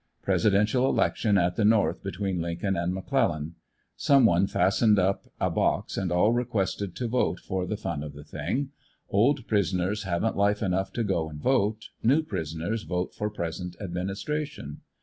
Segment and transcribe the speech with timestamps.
[0.23, 3.53] Presidential election at the North between Lincoln and McClellan.
[3.95, 8.13] Some one fastened up a box, and all requested to vote, for the fun of
[8.13, 8.69] the thing.
[9.11, 13.75] Old pris oners haven't life enough to go and vote; new prisoners vote for present
[13.79, 14.81] administration.